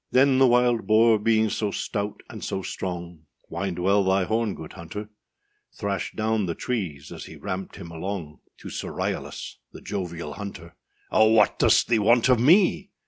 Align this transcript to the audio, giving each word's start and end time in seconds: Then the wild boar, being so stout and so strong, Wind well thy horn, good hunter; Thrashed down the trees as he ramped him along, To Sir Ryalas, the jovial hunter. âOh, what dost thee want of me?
Then 0.09 0.39
the 0.39 0.47
wild 0.47 0.87
boar, 0.87 1.19
being 1.19 1.51
so 1.51 1.69
stout 1.69 2.23
and 2.27 2.43
so 2.43 2.63
strong, 2.63 3.27
Wind 3.49 3.77
well 3.77 4.03
thy 4.03 4.23
horn, 4.23 4.55
good 4.55 4.73
hunter; 4.73 5.11
Thrashed 5.75 6.15
down 6.15 6.47
the 6.47 6.55
trees 6.55 7.11
as 7.11 7.25
he 7.25 7.35
ramped 7.35 7.75
him 7.75 7.91
along, 7.91 8.39
To 8.61 8.71
Sir 8.71 8.91
Ryalas, 8.91 9.57
the 9.73 9.79
jovial 9.81 10.33
hunter. 10.33 10.73
âOh, 11.11 11.35
what 11.35 11.59
dost 11.59 11.87
thee 11.87 11.99
want 11.99 12.29
of 12.29 12.39
me? 12.39 12.89